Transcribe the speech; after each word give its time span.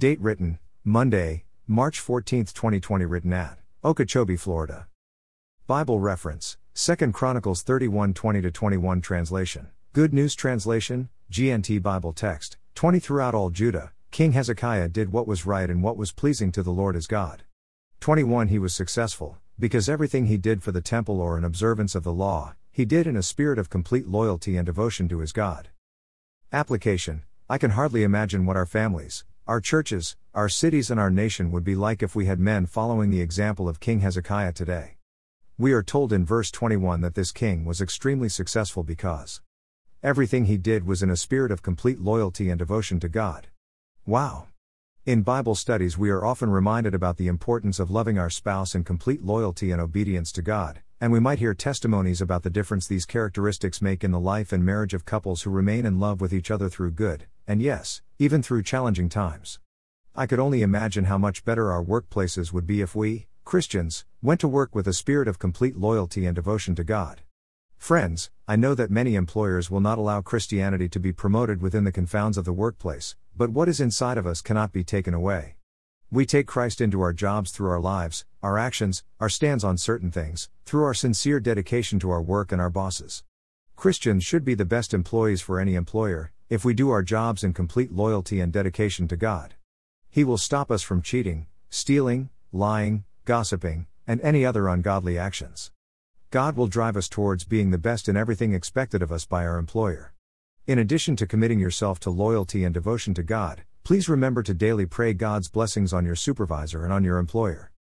Date 0.00 0.22
written, 0.22 0.58
Monday, 0.82 1.44
March 1.66 2.00
14, 2.00 2.46
2020. 2.46 3.04
Written 3.04 3.34
at 3.34 3.58
Okeechobee, 3.84 4.36
Florida. 4.36 4.86
Bible 5.66 6.00
reference, 6.00 6.56
2 6.74 7.12
Chronicles 7.12 7.60
31 7.60 8.14
20 8.14 8.50
21 8.50 9.02
translation. 9.02 9.68
Good 9.92 10.14
News 10.14 10.34
Translation, 10.34 11.10
GNT 11.30 11.82
Bible 11.82 12.14
text, 12.14 12.56
20 12.76 12.98
Throughout 12.98 13.34
all 13.34 13.50
Judah, 13.50 13.92
King 14.10 14.32
Hezekiah 14.32 14.88
did 14.88 15.12
what 15.12 15.26
was 15.26 15.44
right 15.44 15.68
and 15.68 15.82
what 15.82 15.98
was 15.98 16.12
pleasing 16.12 16.50
to 16.52 16.62
the 16.62 16.70
Lord 16.70 16.94
his 16.94 17.06
God. 17.06 17.42
21 18.00 18.48
He 18.48 18.58
was 18.58 18.74
successful, 18.74 19.36
because 19.58 19.86
everything 19.86 20.28
he 20.28 20.38
did 20.38 20.62
for 20.62 20.72
the 20.72 20.80
temple 20.80 21.20
or 21.20 21.36
in 21.36 21.44
observance 21.44 21.94
of 21.94 22.04
the 22.04 22.12
law, 22.26 22.54
he 22.72 22.86
did 22.86 23.06
in 23.06 23.18
a 23.18 23.22
spirit 23.22 23.58
of 23.58 23.68
complete 23.68 24.08
loyalty 24.08 24.56
and 24.56 24.64
devotion 24.64 25.10
to 25.10 25.18
his 25.18 25.32
God. 25.32 25.68
Application 26.54 27.24
I 27.50 27.58
can 27.58 27.72
hardly 27.72 28.02
imagine 28.02 28.46
what 28.46 28.56
our 28.56 28.64
families, 28.64 29.24
our 29.50 29.60
churches, 29.60 30.14
our 30.32 30.48
cities, 30.48 30.92
and 30.92 31.00
our 31.00 31.10
nation 31.10 31.50
would 31.50 31.64
be 31.64 31.74
like 31.74 32.04
if 32.04 32.14
we 32.14 32.26
had 32.26 32.38
men 32.38 32.66
following 32.66 33.10
the 33.10 33.20
example 33.20 33.68
of 33.68 33.80
King 33.80 33.98
Hezekiah 33.98 34.52
today. 34.52 34.94
We 35.58 35.72
are 35.72 35.82
told 35.82 36.12
in 36.12 36.24
verse 36.24 36.52
21 36.52 37.00
that 37.00 37.16
this 37.16 37.32
king 37.32 37.64
was 37.64 37.80
extremely 37.80 38.28
successful 38.28 38.84
because 38.84 39.40
everything 40.04 40.44
he 40.44 40.56
did 40.56 40.86
was 40.86 41.02
in 41.02 41.10
a 41.10 41.16
spirit 41.16 41.50
of 41.50 41.64
complete 41.64 41.98
loyalty 42.00 42.48
and 42.48 42.60
devotion 42.60 43.00
to 43.00 43.08
God. 43.08 43.48
Wow! 44.06 44.46
In 45.04 45.22
Bible 45.22 45.56
studies, 45.56 45.98
we 45.98 46.10
are 46.10 46.24
often 46.24 46.50
reminded 46.50 46.94
about 46.94 47.16
the 47.16 47.26
importance 47.26 47.80
of 47.80 47.90
loving 47.90 48.20
our 48.20 48.30
spouse 48.30 48.76
in 48.76 48.84
complete 48.84 49.24
loyalty 49.24 49.72
and 49.72 49.80
obedience 49.80 50.30
to 50.30 50.42
God, 50.42 50.80
and 51.00 51.10
we 51.10 51.18
might 51.18 51.40
hear 51.40 51.54
testimonies 51.54 52.20
about 52.20 52.44
the 52.44 52.50
difference 52.50 52.86
these 52.86 53.04
characteristics 53.04 53.82
make 53.82 54.04
in 54.04 54.12
the 54.12 54.20
life 54.20 54.52
and 54.52 54.64
marriage 54.64 54.94
of 54.94 55.04
couples 55.04 55.42
who 55.42 55.50
remain 55.50 55.84
in 55.84 55.98
love 55.98 56.20
with 56.20 56.32
each 56.32 56.52
other 56.52 56.68
through 56.68 56.92
good, 56.92 57.26
and 57.50 57.60
yes, 57.60 58.00
even 58.20 58.44
through 58.44 58.62
challenging 58.62 59.08
times. 59.08 59.58
I 60.14 60.28
could 60.28 60.38
only 60.38 60.62
imagine 60.62 61.06
how 61.06 61.18
much 61.18 61.44
better 61.44 61.72
our 61.72 61.82
workplaces 61.82 62.52
would 62.52 62.64
be 62.64 62.80
if 62.80 62.94
we, 62.94 63.26
Christians, 63.44 64.04
went 64.22 64.38
to 64.42 64.46
work 64.46 64.72
with 64.72 64.86
a 64.86 64.92
spirit 64.92 65.26
of 65.26 65.40
complete 65.40 65.76
loyalty 65.76 66.26
and 66.26 66.36
devotion 66.36 66.76
to 66.76 66.84
God. 66.84 67.22
Friends, 67.76 68.30
I 68.46 68.54
know 68.54 68.76
that 68.76 68.92
many 68.92 69.16
employers 69.16 69.68
will 69.68 69.80
not 69.80 69.98
allow 69.98 70.20
Christianity 70.20 70.88
to 70.90 71.00
be 71.00 71.12
promoted 71.12 71.60
within 71.60 71.82
the 71.82 71.90
confounds 71.90 72.38
of 72.38 72.44
the 72.44 72.52
workplace, 72.52 73.16
but 73.36 73.50
what 73.50 73.68
is 73.68 73.80
inside 73.80 74.16
of 74.16 74.28
us 74.28 74.42
cannot 74.42 74.70
be 74.70 74.84
taken 74.84 75.12
away. 75.12 75.56
We 76.08 76.26
take 76.26 76.46
Christ 76.46 76.80
into 76.80 77.00
our 77.00 77.12
jobs 77.12 77.50
through 77.50 77.70
our 77.70 77.80
lives, 77.80 78.24
our 78.44 78.58
actions, 78.58 79.02
our 79.18 79.28
stands 79.28 79.64
on 79.64 79.76
certain 79.76 80.12
things, 80.12 80.48
through 80.66 80.84
our 80.84 80.94
sincere 80.94 81.40
dedication 81.40 81.98
to 81.98 82.10
our 82.10 82.22
work 82.22 82.52
and 82.52 82.60
our 82.60 82.70
bosses. 82.70 83.24
Christians 83.74 84.22
should 84.22 84.44
be 84.44 84.54
the 84.54 84.64
best 84.64 84.94
employees 84.94 85.40
for 85.40 85.58
any 85.58 85.74
employer, 85.74 86.30
if 86.50 86.62
we 86.62 86.74
do 86.74 86.90
our 86.90 87.02
jobs 87.02 87.42
in 87.42 87.54
complete 87.54 87.90
loyalty 87.90 88.40
and 88.40 88.52
dedication 88.52 89.08
to 89.08 89.16
God. 89.16 89.54
He 90.10 90.22
will 90.22 90.36
stop 90.36 90.70
us 90.70 90.82
from 90.82 91.00
cheating, 91.00 91.46
stealing, 91.70 92.28
lying, 92.52 93.04
gossiping, 93.24 93.86
and 94.06 94.20
any 94.20 94.44
other 94.44 94.68
ungodly 94.68 95.16
actions. 95.16 95.72
God 96.30 96.54
will 96.54 96.66
drive 96.66 96.98
us 96.98 97.08
towards 97.08 97.44
being 97.44 97.70
the 97.70 97.78
best 97.78 98.06
in 98.08 98.16
everything 98.18 98.52
expected 98.52 99.00
of 99.00 99.10
us 99.10 99.24
by 99.24 99.46
our 99.46 99.56
employer. 99.56 100.12
In 100.66 100.78
addition 100.78 101.16
to 101.16 101.26
committing 101.26 101.58
yourself 101.58 101.98
to 102.00 102.10
loyalty 102.10 102.64
and 102.64 102.74
devotion 102.74 103.14
to 103.14 103.22
God, 103.22 103.62
Please 103.82 104.08
remember 104.08 104.42
to 104.42 104.54
daily 104.54 104.86
pray 104.86 105.12
God's 105.14 105.48
blessings 105.48 105.92
on 105.92 106.04
your 106.04 106.14
supervisor 106.14 106.84
and 106.84 106.92
on 106.92 107.02
your 107.02 107.18
employer. 107.18 107.72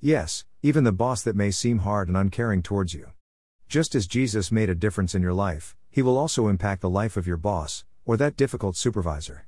Yes, 0.00 0.44
even 0.62 0.84
the 0.84 0.92
boss 0.92 1.22
that 1.22 1.34
may 1.34 1.50
seem 1.50 1.78
hard 1.78 2.08
and 2.08 2.16
uncaring 2.16 2.62
towards 2.62 2.94
you. 2.94 3.10
Just 3.66 3.94
as 3.94 4.06
Jesus 4.06 4.52
made 4.52 4.70
a 4.70 4.74
difference 4.74 5.14
in 5.14 5.22
your 5.22 5.32
life, 5.32 5.74
he 5.90 6.02
will 6.02 6.18
also 6.18 6.46
impact 6.46 6.82
the 6.82 6.90
life 6.90 7.16
of 7.16 7.26
your 7.26 7.38
boss, 7.38 7.84
or 8.06 8.16
that 8.16 8.36
difficult 8.36 8.76
supervisor. 8.76 9.46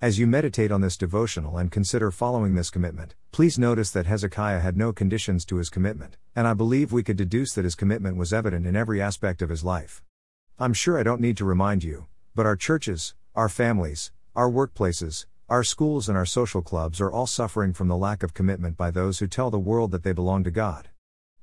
As 0.00 0.18
you 0.18 0.26
meditate 0.26 0.70
on 0.70 0.80
this 0.80 0.96
devotional 0.96 1.58
and 1.58 1.72
consider 1.72 2.10
following 2.10 2.54
this 2.54 2.70
commitment, 2.70 3.14
please 3.32 3.58
notice 3.58 3.90
that 3.90 4.06
Hezekiah 4.06 4.60
had 4.60 4.76
no 4.76 4.92
conditions 4.92 5.44
to 5.46 5.56
his 5.56 5.68
commitment, 5.68 6.16
and 6.34 6.46
I 6.46 6.54
believe 6.54 6.92
we 6.92 7.02
could 7.02 7.16
deduce 7.16 7.52
that 7.54 7.64
his 7.64 7.74
commitment 7.74 8.16
was 8.16 8.32
evident 8.32 8.66
in 8.66 8.76
every 8.76 9.02
aspect 9.02 9.42
of 9.42 9.50
his 9.50 9.64
life. 9.64 10.02
I'm 10.58 10.72
sure 10.72 10.98
I 10.98 11.02
don't 11.02 11.20
need 11.20 11.36
to 11.38 11.44
remind 11.44 11.82
you, 11.82 12.06
but 12.34 12.46
our 12.46 12.56
churches, 12.56 13.14
our 13.34 13.48
families, 13.48 14.12
our 14.34 14.50
workplaces, 14.50 15.26
our 15.48 15.64
schools 15.64 16.08
and 16.08 16.16
our 16.16 16.26
social 16.26 16.60
clubs 16.62 17.00
are 17.00 17.10
all 17.10 17.26
suffering 17.26 17.72
from 17.72 17.88
the 17.88 17.96
lack 17.96 18.22
of 18.22 18.34
commitment 18.34 18.76
by 18.76 18.90
those 18.90 19.18
who 19.18 19.26
tell 19.26 19.50
the 19.50 19.58
world 19.58 19.90
that 19.90 20.02
they 20.02 20.12
belong 20.12 20.44
to 20.44 20.50
God. 20.50 20.88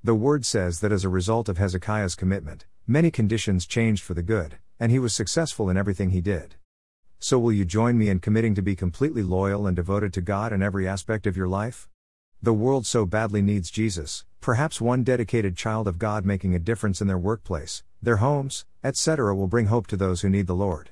The 0.03 0.16
word 0.16 0.45
says 0.45 0.80
that 0.81 0.91
as 0.91 1.03
a 1.03 1.09
result 1.09 1.50
of 1.50 1.57
Hezekiah's 1.57 2.13
commitment, 2.13 2.66
many 2.85 3.09
conditions 3.09 3.66
changed 3.66 4.03
for 4.03 4.13
the 4.13 4.22
good, 4.22 4.57
and 4.79 4.91
he 4.91 5.00
was 5.00 5.13
successful 5.13 5.69
in 5.69 5.78
everything 5.78 6.09
he 6.09 6.22
did. 6.22 6.56
So, 7.19 7.39
will 7.39 7.53
you 7.53 7.66
join 7.66 7.97
me 7.97 8.09
in 8.09 8.19
committing 8.19 8.56
to 8.56 8.61
be 8.61 8.75
completely 8.75 9.23
loyal 9.23 9.66
and 9.66 9.75
devoted 9.75 10.13
to 10.13 10.22
God 10.22 10.51
in 10.51 10.61
every 10.61 10.88
aspect 10.88 11.25
of 11.25 11.38
your 11.38 11.47
life? 11.47 11.88
The 12.41 12.53
world 12.53 12.85
so 12.85 13.06
badly 13.06 13.41
needs 13.41 13.72
Jesus, 13.72 14.25
perhaps 14.41 14.81
one 14.81 15.03
dedicated 15.03 15.56
child 15.56 15.88
of 15.88 15.97
God 15.97 16.25
making 16.25 16.53
a 16.53 16.59
difference 16.59 17.00
in 17.00 17.07
their 17.07 17.17
workplace, 17.17 17.83
their 18.01 18.17
homes, 18.17 18.66
etc., 18.83 19.33
will 19.33 19.47
bring 19.47 19.67
hope 19.67 19.88
to 19.88 19.95
those 19.95 20.22
who 20.22 20.29
need 20.29 20.47
the 20.47 20.56
Lord. 20.56 20.89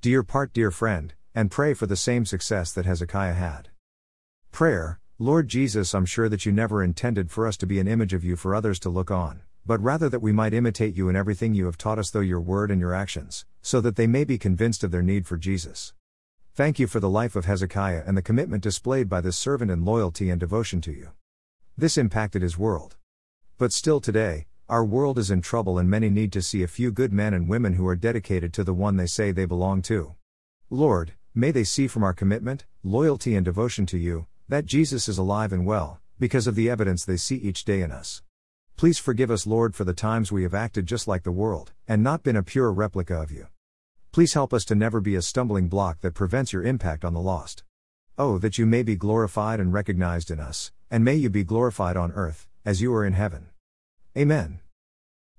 Do 0.00 0.10
your 0.10 0.22
part, 0.22 0.52
dear 0.54 0.70
friend, 0.70 1.12
and 1.34 1.50
pray 1.50 1.74
for 1.74 1.86
the 1.86 1.96
same 1.96 2.24
success 2.24 2.72
that 2.72 2.86
Hezekiah 2.86 3.34
had. 3.34 3.68
Prayer 4.52 4.98
Lord 5.18 5.48
Jesus, 5.48 5.94
I'm 5.94 6.04
sure 6.04 6.28
that 6.28 6.44
you 6.44 6.52
never 6.52 6.82
intended 6.82 7.30
for 7.30 7.46
us 7.46 7.56
to 7.56 7.66
be 7.66 7.80
an 7.80 7.88
image 7.88 8.12
of 8.12 8.22
you 8.22 8.36
for 8.36 8.54
others 8.54 8.78
to 8.80 8.90
look 8.90 9.10
on, 9.10 9.40
but 9.66 9.82
rather 9.82 10.08
that 10.08 10.22
we 10.22 10.32
might 10.32 10.54
imitate 10.54 10.96
you 10.96 11.08
in 11.08 11.16
everything 11.16 11.54
you 11.54 11.66
have 11.66 11.76
taught 11.76 11.98
us, 11.98 12.10
through 12.10 12.22
your 12.22 12.40
word 12.40 12.70
and 12.70 12.80
your 12.80 12.94
actions, 12.94 13.44
so 13.62 13.80
that 13.80 13.96
they 13.96 14.06
may 14.06 14.24
be 14.24 14.38
convinced 14.38 14.84
of 14.84 14.90
their 14.90 15.02
need 15.02 15.26
for 15.26 15.36
Jesus. 15.36 15.92
Thank 16.54 16.78
you 16.78 16.86
for 16.86 17.00
the 17.00 17.10
life 17.10 17.36
of 17.36 17.44
Hezekiah 17.44 18.04
and 18.06 18.16
the 18.16 18.22
commitment 18.22 18.62
displayed 18.62 19.08
by 19.08 19.20
this 19.20 19.36
servant 19.36 19.70
in 19.70 19.84
loyalty 19.84 20.30
and 20.30 20.40
devotion 20.40 20.80
to 20.82 20.92
you. 20.92 21.10
This 21.76 21.98
impacted 21.98 22.42
his 22.42 22.56
world. 22.56 22.96
But 23.58 23.72
still 23.72 24.00
today, 24.00 24.46
our 24.68 24.84
world 24.84 25.18
is 25.18 25.30
in 25.30 25.42
trouble 25.42 25.78
and 25.78 25.90
many 25.90 26.08
need 26.08 26.32
to 26.32 26.42
see 26.42 26.62
a 26.62 26.68
few 26.68 26.90
good 26.90 27.12
men 27.12 27.34
and 27.34 27.48
women 27.48 27.74
who 27.74 27.86
are 27.86 27.96
dedicated 27.96 28.52
to 28.54 28.64
the 28.64 28.74
one 28.74 28.96
they 28.96 29.06
say 29.06 29.32
they 29.32 29.44
belong 29.44 29.82
to. 29.82 30.14
Lord, 30.70 31.12
May 31.38 31.50
they 31.50 31.64
see 31.64 31.86
from 31.86 32.02
our 32.02 32.14
commitment, 32.14 32.64
loyalty, 32.82 33.36
and 33.36 33.44
devotion 33.44 33.84
to 33.86 33.98
you, 33.98 34.26
that 34.48 34.64
Jesus 34.64 35.06
is 35.06 35.18
alive 35.18 35.52
and 35.52 35.66
well, 35.66 36.00
because 36.18 36.46
of 36.46 36.54
the 36.54 36.70
evidence 36.70 37.04
they 37.04 37.18
see 37.18 37.36
each 37.36 37.66
day 37.66 37.82
in 37.82 37.92
us. 37.92 38.22
Please 38.76 38.98
forgive 38.98 39.30
us, 39.30 39.46
Lord, 39.46 39.74
for 39.74 39.84
the 39.84 39.94
times 39.94 40.30
we 40.30 40.42
have 40.42 40.52
acted 40.52 40.84
just 40.84 41.08
like 41.08 41.22
the 41.22 41.32
world, 41.32 41.72
and 41.88 42.02
not 42.02 42.22
been 42.22 42.36
a 42.36 42.42
pure 42.42 42.70
replica 42.70 43.14
of 43.14 43.32
you. 43.32 43.46
Please 44.12 44.34
help 44.34 44.52
us 44.52 44.66
to 44.66 44.74
never 44.74 45.00
be 45.00 45.14
a 45.14 45.22
stumbling 45.22 45.66
block 45.66 46.02
that 46.02 46.12
prevents 46.12 46.52
your 46.52 46.62
impact 46.62 47.02
on 47.02 47.14
the 47.14 47.20
lost. 47.20 47.64
Oh, 48.18 48.36
that 48.36 48.58
you 48.58 48.66
may 48.66 48.82
be 48.82 48.94
glorified 48.94 49.60
and 49.60 49.72
recognized 49.72 50.30
in 50.30 50.40
us, 50.40 50.72
and 50.90 51.02
may 51.02 51.14
you 51.14 51.30
be 51.30 51.42
glorified 51.42 51.96
on 51.96 52.12
earth, 52.12 52.46
as 52.66 52.82
you 52.82 52.94
are 52.94 53.04
in 53.04 53.14
heaven. 53.14 53.46
Amen. 54.14 54.60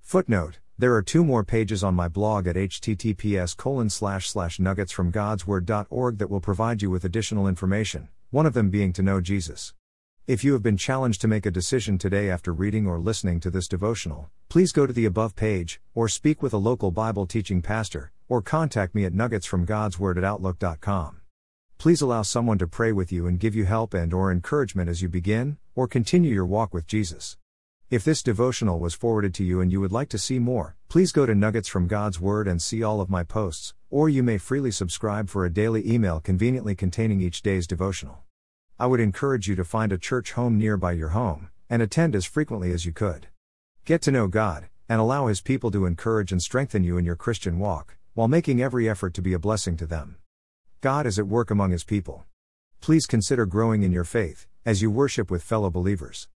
Footnote 0.01 0.57
there 0.79 0.93
are 0.93 1.01
two 1.01 1.23
more 1.23 1.43
pages 1.43 1.83
on 1.83 1.95
my 1.95 2.07
blog 2.07 2.45
at 2.45 2.55
https 2.55 3.55
nuggetsfromgodsword.org 3.55 6.17
that 6.19 6.29
will 6.29 6.39
provide 6.39 6.83
you 6.83 6.91
with 6.91 7.03
additional 7.03 7.47
information, 7.47 8.09
one 8.29 8.45
of 8.45 8.53
them 8.53 8.69
being 8.69 8.93
to 8.93 9.01
know 9.01 9.19
Jesus. 9.19 9.73
If 10.27 10.43
you 10.43 10.51
have 10.51 10.61
been 10.61 10.75
challenged 10.75 11.21
to 11.21 11.27
make 11.29 11.45
a 11.45 11.51
decision 11.51 11.97
today 11.97 12.29
after 12.29 12.51
reading 12.51 12.85
or 12.85 12.99
listening 12.99 13.39
to 13.39 13.49
this 13.49 13.65
devotional, 13.65 14.29
please 14.49 14.73
go 14.73 14.85
to 14.85 14.91
the 14.91 15.05
above 15.05 15.37
page, 15.37 15.79
or 15.95 16.09
speak 16.09 16.43
with 16.43 16.51
a 16.51 16.57
local 16.57 16.91
Bible 16.91 17.25
teaching 17.25 17.61
pastor, 17.61 18.11
or 18.27 18.41
contact 18.41 18.93
me 18.93 19.05
at 19.05 19.13
nuggetsfromgodsword 19.13 20.17
at 20.17 20.25
outlook.com. 20.25 21.21
Please 21.77 22.01
allow 22.01 22.23
someone 22.23 22.57
to 22.57 22.67
pray 22.67 22.91
with 22.91 23.09
you 23.09 23.25
and 23.25 23.39
give 23.39 23.55
you 23.55 23.63
help 23.63 23.93
and 23.93 24.13
or 24.13 24.29
encouragement 24.29 24.89
as 24.89 25.01
you 25.01 25.07
begin 25.07 25.59
or 25.75 25.87
continue 25.87 26.33
your 26.33 26.45
walk 26.45 26.73
with 26.73 26.87
Jesus. 26.87 27.37
If 27.89 28.03
this 28.03 28.21
devotional 28.21 28.79
was 28.79 28.93
forwarded 28.93 29.33
to 29.35 29.45
you 29.45 29.61
and 29.61 29.71
you 29.71 29.79
would 29.79 29.93
like 29.93 30.09
to 30.09 30.17
see 30.17 30.39
more, 30.39 30.75
please 30.89 31.13
go 31.13 31.25
to 31.25 31.35
Nuggets 31.35 31.69
from 31.69 31.87
God's 31.87 32.19
Word 32.19 32.49
and 32.49 32.61
see 32.61 32.83
all 32.83 32.99
of 32.99 33.09
my 33.09 33.23
posts, 33.23 33.73
or 33.89 34.09
you 34.09 34.23
may 34.23 34.37
freely 34.37 34.71
subscribe 34.71 35.29
for 35.29 35.45
a 35.45 35.49
daily 35.49 35.89
email 35.89 36.19
conveniently 36.19 36.75
containing 36.75 37.21
each 37.21 37.41
day's 37.41 37.65
devotional. 37.65 38.26
I 38.79 38.85
would 38.85 38.99
encourage 38.99 39.47
you 39.47 39.55
to 39.55 39.63
find 39.63 39.91
a 39.91 39.97
church 39.97 40.33
home 40.33 40.57
nearby 40.57 40.91
your 40.91 41.09
home, 41.09 41.49
and 41.69 41.81
attend 41.81 42.15
as 42.15 42.25
frequently 42.25 42.71
as 42.71 42.85
you 42.85 42.93
could. 42.93 43.27
Get 43.85 44.03
to 44.03 44.11
know 44.11 44.27
God, 44.27 44.67
and 44.87 45.01
allow 45.01 45.27
His 45.27 45.41
people 45.41 45.71
to 45.71 45.85
encourage 45.85 46.31
and 46.31 46.41
strengthen 46.41 46.83
you 46.83 46.97
in 46.97 47.03
your 47.05 47.15
Christian 47.15 47.57
walk, 47.57 47.97
while 48.13 48.27
making 48.27 48.61
every 48.61 48.87
effort 48.87 49.13
to 49.15 49.21
be 49.21 49.33
a 49.33 49.39
blessing 49.39 49.77
to 49.77 49.85
them. 49.85 50.17
God 50.81 51.07
is 51.07 51.17
at 51.17 51.27
work 51.27 51.49
among 51.49 51.71
His 51.71 51.83
people. 51.83 52.25
Please 52.79 53.07
consider 53.07 53.45
growing 53.45 53.83
in 53.83 53.91
your 53.91 54.03
faith, 54.03 54.47
as 54.65 54.81
you 54.81 54.91
worship 54.91 55.31
with 55.31 55.43
fellow 55.43 55.69
believers. 55.69 56.25